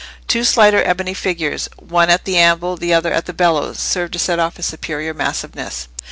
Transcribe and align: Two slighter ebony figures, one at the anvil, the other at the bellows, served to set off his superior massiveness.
Two 0.27 0.43
slighter 0.43 0.81
ebony 0.83 1.13
figures, 1.13 1.69
one 1.77 2.09
at 2.09 2.25
the 2.25 2.35
anvil, 2.35 2.75
the 2.75 2.91
other 2.91 3.13
at 3.13 3.27
the 3.27 3.33
bellows, 3.33 3.77
served 3.77 4.13
to 4.13 4.17
set 4.17 4.39
off 4.39 4.57
his 4.57 4.65
superior 4.65 5.13
massiveness. 5.13 5.89